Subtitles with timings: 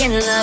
[0.00, 0.40] Devil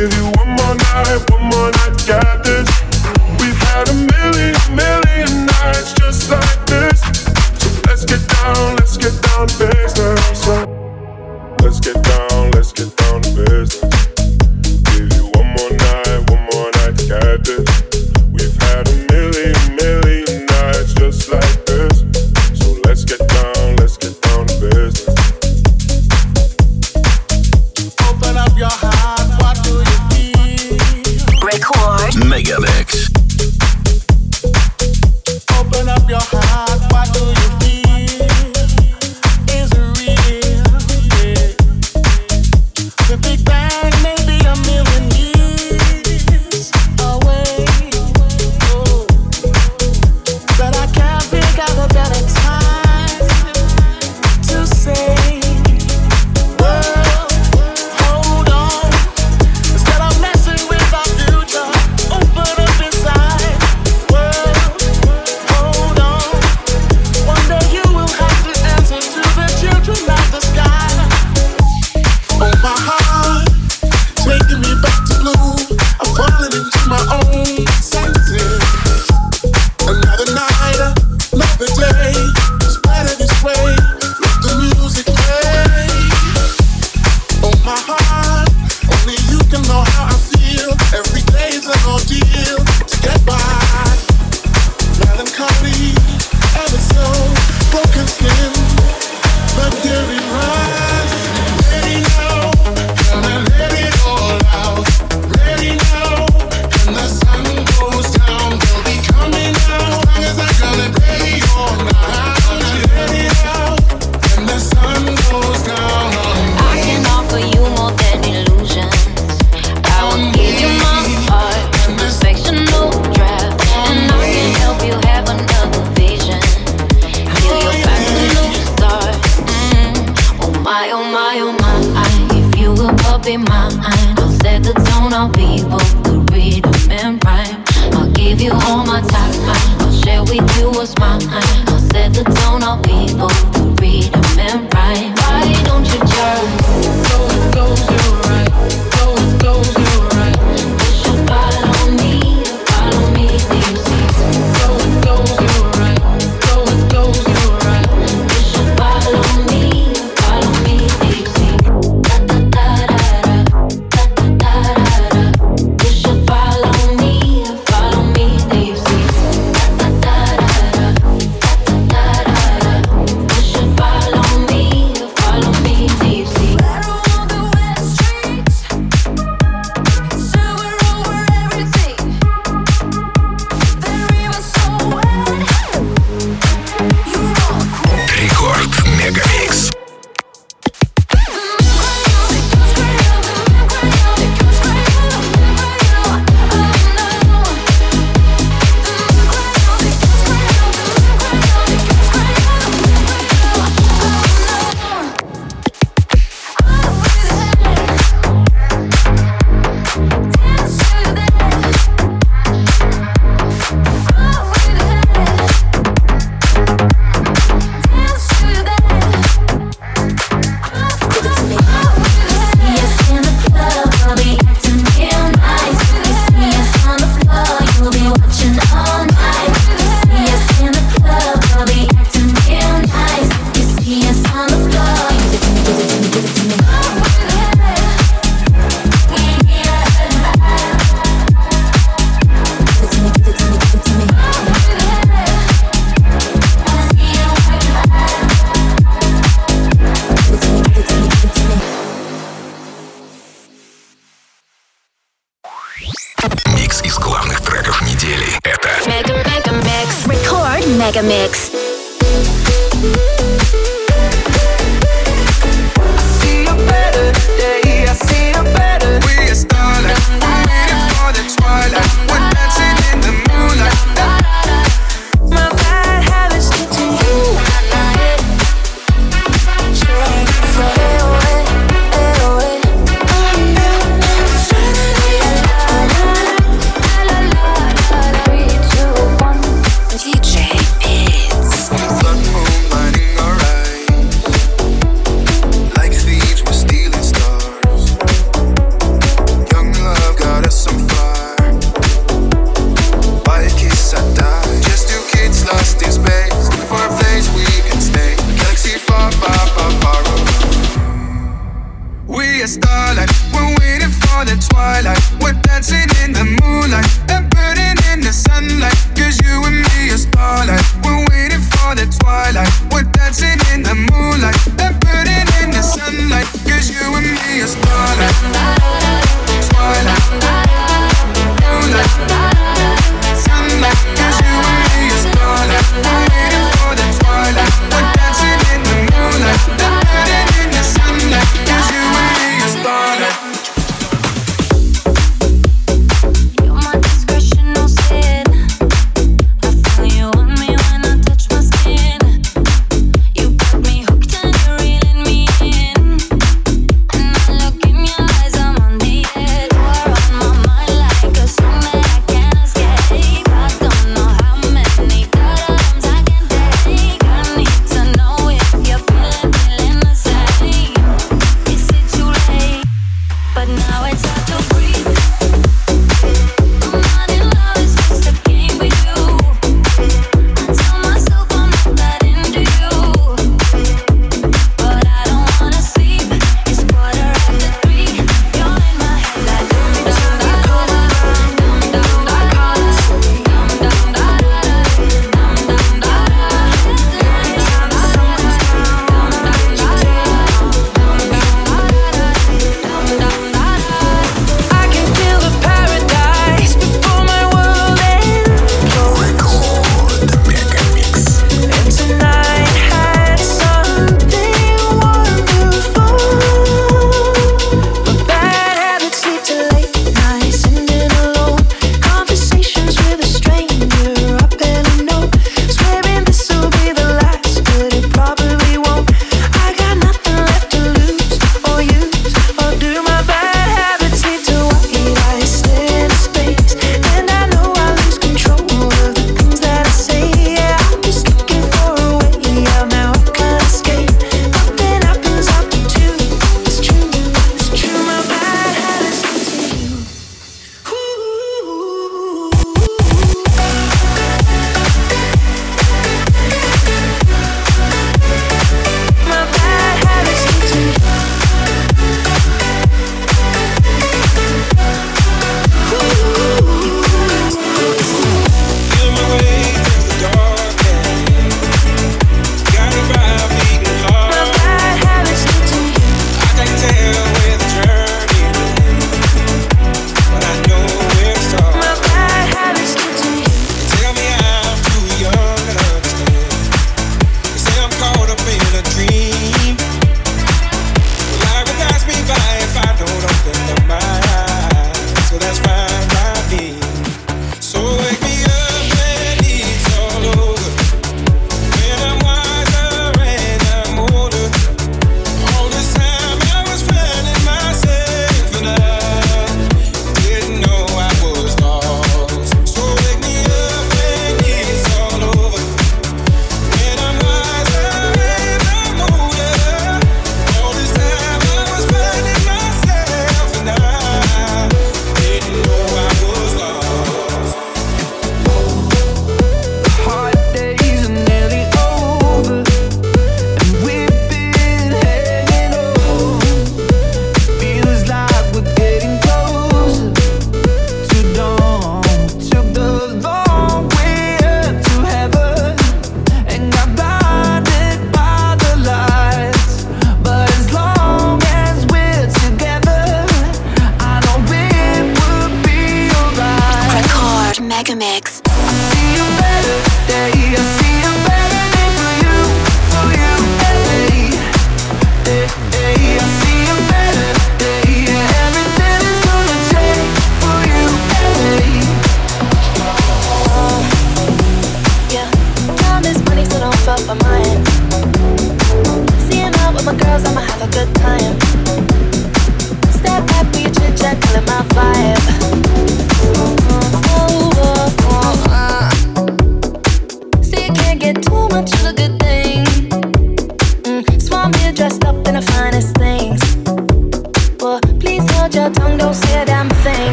[0.00, 2.39] give you one more night, one more night, yeah.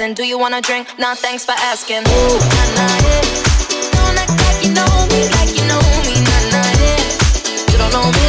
[0.00, 0.88] asking, do you wanna drink?
[0.98, 1.98] Nah, thanks for asking.
[1.98, 3.20] Ooh, nah, nah, yeah.
[3.92, 7.70] Don't act like you know me, like you know me, nah, nah, yeah.
[7.70, 8.19] You don't know me.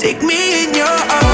[0.00, 1.27] Take me in your arms.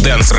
[0.00, 0.32] Дэнс